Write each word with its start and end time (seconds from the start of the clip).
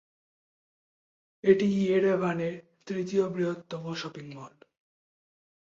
এটি 1.43 1.67
ইয়েরেভানের 1.77 2.53
তৃতীয় 2.87 3.23
বৃহত্তম 3.27 3.83
শপিং 3.93 4.25
মল। 4.33 4.53